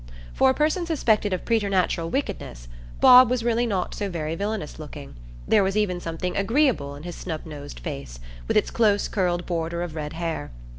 For 0.33 0.49
a 0.49 0.55
person 0.55 0.87
suspected 0.87 1.31
of 1.31 1.45
preternatural 1.45 2.09
wickedness, 2.09 2.67
Bob 2.99 3.29
was 3.29 3.43
really 3.43 3.67
not 3.67 3.93
so 3.93 4.09
very 4.09 4.33
villanous 4.33 4.79
looking; 4.79 5.13
there 5.47 5.61
was 5.63 5.77
even 5.77 5.99
something 6.01 6.35
agreeable 6.35 6.95
in 6.95 7.03
his 7.03 7.13
snub 7.15 7.45
nosed 7.45 7.79
face, 7.81 8.19
with 8.47 8.57
its 8.57 8.71
close 8.71 9.07
curled 9.07 9.45
border 9.45 9.83
of 9.83 9.93
red 9.93 10.13
hair. 10.13 10.49